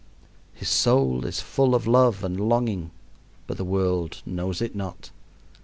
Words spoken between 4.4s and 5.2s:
it not.